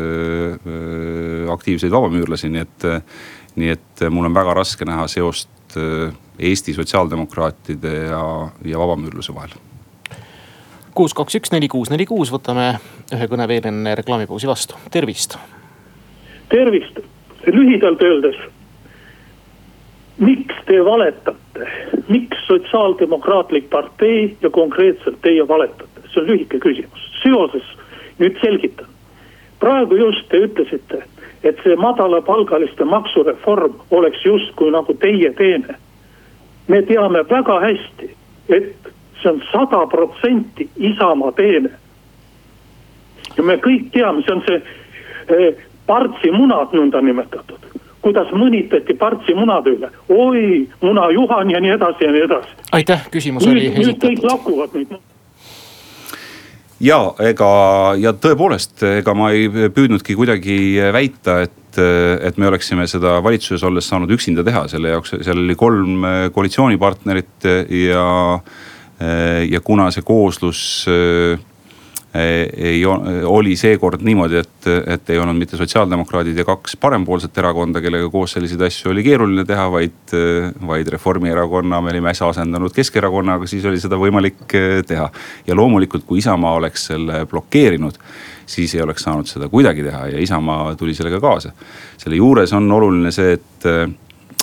[0.52, 2.86] äh, aktiivseid vabamüürlasi, nii et,
[3.60, 8.22] nii et mul on väga raske näha seost äh, Eesti sotsiaaldemokraatide ja,
[8.64, 9.56] ja vabamüürluse vahel.
[10.94, 12.72] kuus, kaks, üks, neli, kuus, neli, kuus, võtame
[13.12, 15.36] ühe kõne veel enne reklaamipausi vastu, tervist.
[16.48, 17.02] tervist,
[17.46, 18.40] lühidalt öeldes.
[20.18, 21.68] miks te valetate,
[22.08, 27.66] miks Sotsiaaldemokraatlik partei ja konkreetselt teie valetate, see on lühike küsimus seoses,
[28.18, 28.86] nüüd selgitan.
[29.60, 31.02] praegu just te ütlesite,
[31.44, 35.76] et see madalapalgaliste maksureform oleks justkui nagu teie teene.
[36.68, 38.14] me teame väga hästi,
[38.48, 41.70] et see on sada protsenti Isamaa teene.
[43.36, 44.62] ja me kõik teame, see on see
[45.28, 47.70] eh, Partsi munad nõndanimetatud
[48.02, 52.54] kuidas mõnitati Partsi munade üle, oi, muna Juhan ja nii edasi ja nii edasi.
[52.72, 53.88] aitäh, küsimus nüüd, oli esitatud.
[53.88, 54.94] nüüd kõik lakuvad nüüd
[56.80, 57.50] ja ega
[58.00, 60.56] ja tõepoolest, ega ma ei püüdnudki kuidagi
[60.94, 65.56] väita, et, et me oleksime seda valitsuses olles saanud üksinda teha, selle jaoks, seal oli
[65.58, 67.48] kolm koalitsioonipartnerit
[67.84, 68.06] ja,
[69.50, 70.62] ja kuna see kooslus
[72.14, 72.80] ei,
[73.24, 78.34] oli seekord niimoodi, et, et ei olnud mitte sotsiaaldemokraadid ja kaks parempoolset erakonda, kellega koos
[78.34, 80.14] selliseid asju oli keeruline teha, vaid,
[80.66, 85.06] vaid Reformierakonna me olime äsja asendanud Keskerakonnaga, siis oli seda võimalik eh, teha.
[85.46, 88.02] ja loomulikult, kui Isamaa oleks selle blokeerinud,
[88.50, 91.52] siis ei oleks saanud seda kuidagi teha ja Isamaa tuli sellega kaasa.
[91.96, 93.70] selle juures on oluline see, et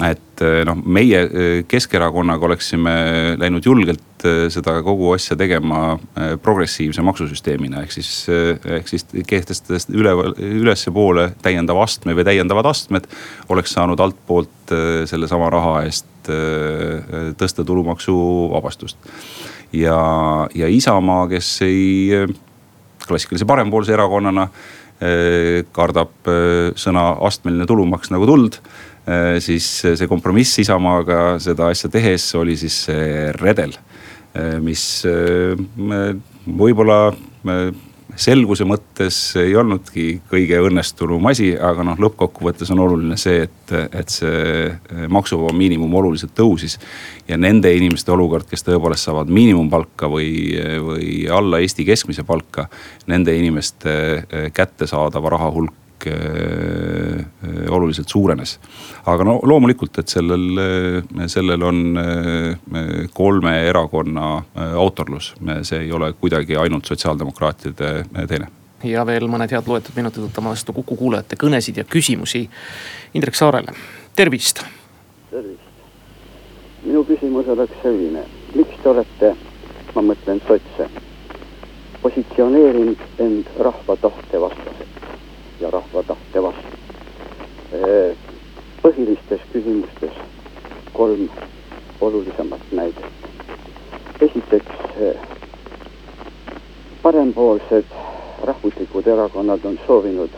[0.05, 2.93] et eh, noh, meie eh, Keskerakonnaga oleksime
[3.41, 5.97] läinud julgelt eh, seda kogu asja tegema
[6.43, 13.07] progressiivse maksusüsteemina, ehk siis, ehk siis kehtestades üleval, ülespoole täiendava astme või täiendavad astmed.
[13.49, 14.73] oleks saanud altpoolt
[15.07, 16.05] sellesama raha eest
[17.39, 18.97] tõsta tulumaksuvabastust.
[19.73, 19.99] ja,
[20.53, 22.25] ja Isamaa, kes ei,
[23.07, 24.49] klassikalise parempoolse erakonnana
[25.71, 26.27] kardab
[26.75, 28.57] sõna astmeline tulumaks nagu tuld
[29.39, 33.75] siis see kompromiss Isamaaga seda asja tehes oli siis see redel,
[34.35, 35.55] äh, mis äh,
[36.47, 37.13] võib-olla
[38.17, 44.11] selguse mõttes ei olnudki kõige õnnestunum asi, aga noh, lõppkokkuvõttes on oluline see, et, et
[44.11, 46.79] see maksuvaba miinimum oluliselt tõusis.
[47.27, 50.31] ja nende inimeste olukord, kes tõepoolest saavad miinimumpalka või,
[50.83, 52.67] või alla Eesti keskmise palka,
[53.07, 53.93] nende inimeste
[54.55, 55.87] kättesaadava raha hulk äh, äh,
[57.69, 58.59] oluliselt suurenes.
[59.05, 61.81] aga no loomulikult, et sellel, äh, sellel on
[63.13, 64.43] kolme erakonna
[64.75, 67.91] autorlus, see ei ole kuidagi ainult sotsiaaldemokraatide
[68.27, 68.47] teene
[68.83, 72.43] ja veel mõned head loetud minutid võtame vastu Kuku kuulajate kõnesid ja küsimusi
[73.17, 73.73] Indrek Saarele,
[74.15, 74.61] tervist.
[75.31, 75.71] tervist,
[76.83, 79.33] minu küsimus oleks selline, miks te olete,
[79.95, 80.89] ma mõtlen sotse,
[82.03, 84.96] positsioneerinud end rahva tahte vastaselt?
[85.59, 86.77] Ja rahva tahte vastu.
[88.81, 90.13] põhilistes küsimustes
[90.93, 91.29] kolm
[92.01, 93.05] olulisemat näidet.
[94.21, 94.75] esiteks,
[97.01, 97.85] parempoolsed
[98.43, 100.29] rahvuslikud erakonnad on soovinud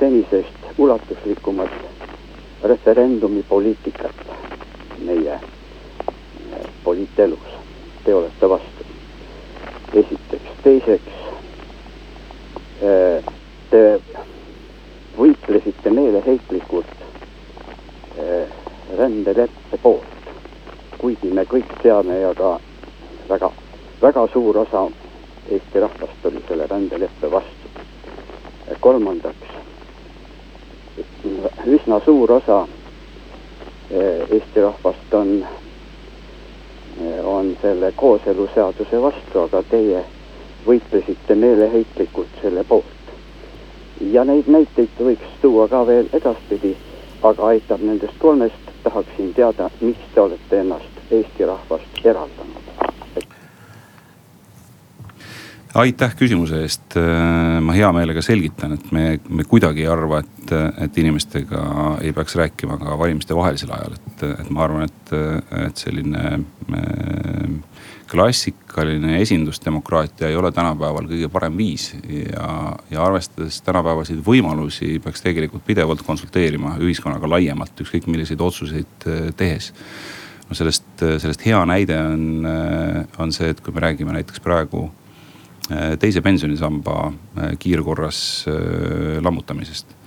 [0.00, 1.70] senisest ulatuslikumat
[2.62, 4.14] referendumipoliitikat
[5.04, 5.40] meie
[6.84, 7.48] poliitelus.
[8.04, 8.84] Te olete vastu.
[9.94, 11.18] esiteks, teiseks
[13.70, 14.00] te
[15.18, 16.94] võitlesite meeleheitlikult
[18.18, 18.46] eh,
[18.96, 20.30] rändeleppe poolt,
[20.98, 22.54] kuigi me kõik teame ja ka
[23.28, 23.50] väga,
[24.02, 24.88] väga suur osa
[25.48, 27.70] Eesti rahvast oli selle rändeleppe vastu.
[28.80, 29.54] kolmandaks,
[31.66, 32.58] üsna suur osa
[33.90, 35.46] eh, Eesti rahvast on,
[37.24, 40.04] on selle kooseluseaduse vastu, aga teie
[40.66, 42.97] võitlesite meeleheitlikult selle poolt
[44.00, 46.74] ja neid näiteid võiks tuua ka veel edaspidi,
[47.22, 52.68] aga aitab nendest kolmest, tahaksin teada, miks te olete ennast Eesti rahvast eraldanud?
[55.78, 56.96] aitäh küsimuse eest,
[57.62, 60.52] ma hea meelega selgitan, et me, me kuidagi ei arva, et,
[60.84, 61.60] et inimestega
[62.02, 65.12] ei peaks rääkima ka valimiste vahelisel ajal, et, et ma arvan, et,
[65.68, 66.32] et selline
[68.10, 75.66] klassikaline esindusdemokraatia ei ole tänapäeval kõige parem viis ja, ja arvestades tänapäevaseid võimalusi, peaks tegelikult
[75.66, 79.72] pidevalt konsulteerima ühiskonnaga laiemalt, ükskõik milliseid otsuseid tehes.
[80.48, 80.88] no sellest,
[81.20, 82.48] sellest hea näide on,
[83.18, 84.88] on see, et kui me räägime näiteks praegu
[86.00, 87.12] teise pensionisamba
[87.60, 88.20] kiirkorras
[89.20, 89.97] lammutamisest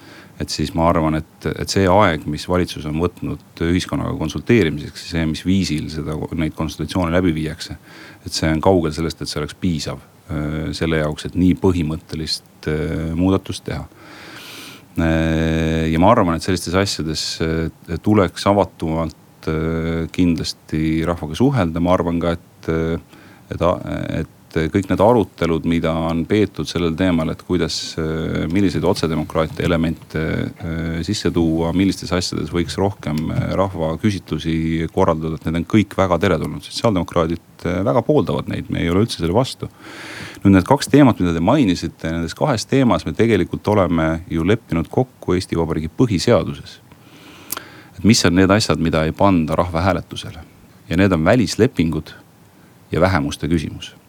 [0.41, 5.15] et siis ma arvan, et, et see aeg, mis valitsus on võtnud ühiskonnaga konsulteerimiseks ja
[5.15, 7.77] see, mis viisil seda, neid konsultatsioone läbi viiakse.
[8.25, 12.69] et see on kaugel sellest, et see oleks piisav äh, selle jaoks, et nii põhimõttelist
[12.71, 13.85] äh, muudatust teha.
[15.01, 17.25] Äh, ja ma arvan, et sellistes asjades
[18.03, 19.17] tuleks avatumalt
[20.13, 22.67] kindlasti rahvaga suhelda, ma arvan ka, et,
[23.49, 23.63] et,
[24.19, 27.77] et et kõik need arutelud, mida on peetud sellel teemal, et kuidas,
[28.51, 35.61] milliseid otsedemokraatia elemente äh, sisse tuua, millistes asjades võiks rohkem äh, rahvaküsitlusi korraldada, et need
[35.61, 36.63] on kõik väga teretulnud.
[36.67, 39.69] sotsiaaldemokraadid äh, väga pooldavad neid, me ei ole üldse selle vastu.
[40.43, 44.89] nüüd need kaks teemat, mida te mainisite, nendes kahes teemas me tegelikult oleme ju leppinud
[44.91, 46.79] kokku Eesti Vabariigi põhiseaduses.
[47.97, 50.43] et mis on need asjad, mida ei panda rahvahääletusele
[50.89, 52.15] ja need on välislepingud
[52.91, 54.00] ja vähemuste küsimus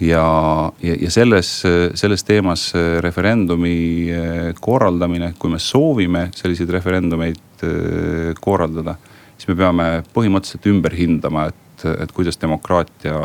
[0.00, 1.50] ja, ja, ja selles,
[1.94, 2.68] selles teemas
[3.04, 3.76] referendumi
[4.10, 8.96] eh, korraldamine, kui me soovime selliseid referendumeid eh, korraldada,
[9.36, 13.20] siis me peame põhimõtteliselt ümber hindama, et, et kuidas demokraatia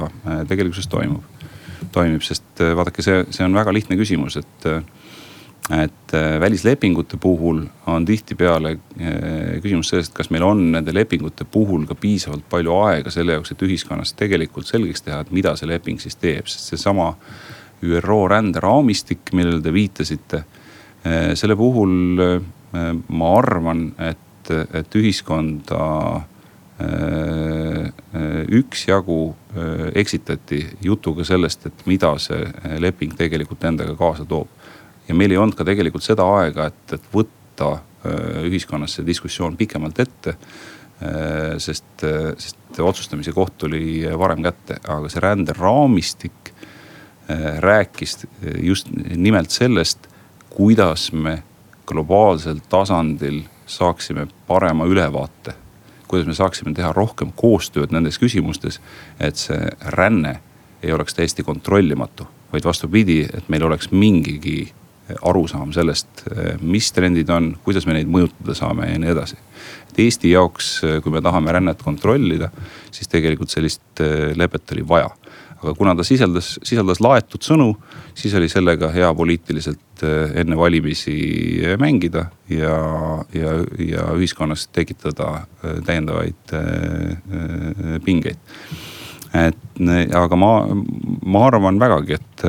[0.49, 1.45] tegelikkuses toimub,
[1.95, 4.69] toimib, sest vaadake, see, see on väga lihtne küsimus, et
[5.69, 11.85] et äh, välislepingute puhul on tihtipeale äh, küsimus sellest, kas meil on nende lepingute puhul
[11.85, 16.01] ka piisavalt palju aega selle jaoks, et ühiskonnas tegelikult selgeks teha, et mida see leping
[16.01, 17.11] siis teeb, sest seesama
[17.85, 20.41] ÜRO ränderaamistik, millele te viitasite.
[21.05, 21.93] Äh, selle puhul
[22.69, 25.85] ma arvan, et, et ühiskonda
[28.59, 29.17] üksjagu
[29.97, 32.45] eksitati jutuga sellest, et mida see
[32.79, 34.58] leping tegelikult endaga kaasa toob
[35.09, 39.57] ja meil ei olnud ka tegelikult seda aega, et, et võtta äh, ühiskonnas see diskussioon
[39.57, 40.35] pikemalt ette.
[40.99, 46.53] Äh, sest, äh, sest otsustamise koht tuli varem kätte, aga see ränderaamistik
[47.61, 48.15] rääkis
[48.65, 50.07] just nimelt sellest,
[50.49, 51.35] kuidas me
[51.85, 55.53] globaalsel tasandil saaksime parema ülevaate.
[56.07, 58.79] kuidas me saaksime teha rohkem koostööd nendes küsimustes,
[59.19, 60.39] et see ränne
[60.81, 64.71] ei oleks täiesti kontrollimatu, vaid vastupidi, et meil oleks mingigi
[65.21, 66.25] arusaam sellest,
[66.61, 69.37] mis trendid on, kuidas me neid mõjutada saame ja nii edasi.
[69.89, 70.69] et Eesti jaoks,
[71.03, 72.51] kui me tahame rännet kontrollida,
[72.91, 75.09] siis tegelikult sellist äh, lepet oli vaja.
[75.59, 77.73] aga kuna ta sisaldas, sisaldas laetud sõnu,
[78.15, 81.17] siis oli sellega hea poliitiliselt äh, enne valimisi
[81.79, 82.77] mängida ja,
[83.33, 85.47] ja, ja ühiskonnas tekitada
[85.85, 86.55] täiendavaid
[88.05, 88.39] pingeid
[89.33, 90.53] et aga ma,
[91.25, 92.45] ma arvan vägagi, et,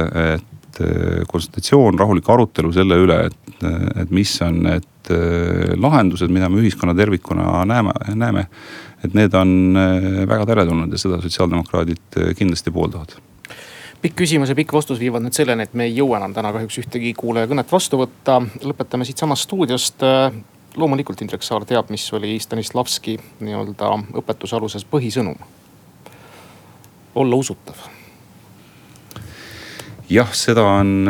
[0.81, 3.65] et Eh, konsultatsioon, rahulik arutelu selle üle, et,
[4.01, 8.47] et mis on need eh, lahendused, mida me ühiskonna tervikuna näeme, näeme.
[9.05, 13.17] et need on eh, väga teretulnud ja seda sotsiaaldemokraadid kindlasti pooldavad
[14.01, 16.81] pikk küsimus ja pikk vastus viivad nüüd selleni, et me ei jõua enam täna kahjuks
[16.87, 18.41] ühtegi kuulajakõnet vastu võtta.
[18.65, 20.09] lõpetame siitsamast stuudiost.
[20.81, 25.37] loomulikult Indrek Saar teab, mis oli Stanislavski nii-öelda õpetuse aluses põhisõnum.
[27.15, 28.00] olla usutav
[30.11, 31.09] jah, seda on,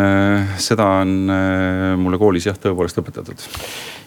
[0.60, 3.44] seda on äh, mulle koolis jah, tõepoolest õpetatud.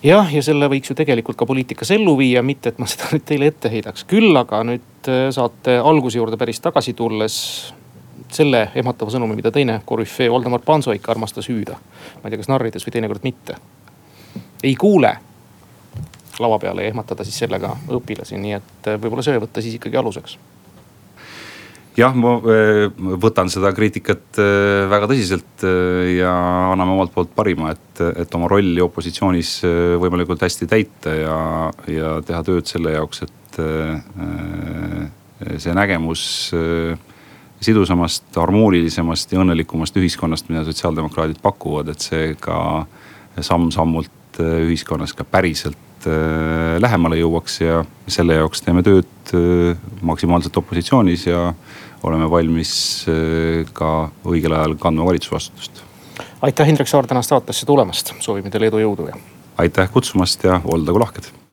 [0.05, 3.25] jah, ja selle võiks ju tegelikult ka poliitikas ellu viia, mitte et ma seda nüüd
[3.27, 7.37] teile ette heidaks, küll aga nüüd äh, saate alguse juurde päris tagasi tulles
[8.33, 11.77] selle ehmatava sõnumi, mida teine korüfee Valdemar Panso ikka armastas hüüda.
[11.77, 13.57] ma ei tea, kas narrides või teinekord mitte.
[14.63, 15.17] ei kuule
[16.41, 19.97] lava peale ja ehmatada siis sellega õpilasi, nii et äh, võib-olla see võtta siis ikkagi
[19.97, 20.37] aluseks
[21.97, 22.87] jah, ma eh,
[23.21, 26.33] võtan seda kriitikat eh, väga tõsiselt eh, ja
[26.71, 29.55] anname omalt poolt parima, et, et oma rolli opositsioonis
[30.01, 31.37] võimalikult hästi täita ja,
[31.91, 33.31] ja teha tööd selle jaoks, et
[35.61, 36.23] see nägemus
[37.63, 42.57] sidusamast, harmoonilisemast ja õnnelikumast ühiskonnast, mida sotsiaaldemokraadid pakuvad, et see ka
[43.37, 46.07] samm-sammult ühiskonnas ka päriselt
[46.81, 49.31] lähemale jõuaks ja selle jaoks teeme tööd
[50.01, 51.51] maksimaalselt opositsioonis ja
[52.03, 52.73] oleme valmis
[53.09, 55.83] äh, ka õigel ajal kandma valitsusvastutust.
[56.41, 59.21] aitäh, Indrek Saar tänast saatesse tulemast, soovime teile edu, jõudu ja.
[59.57, 61.33] aitäh kutsumast ja oldagu lahked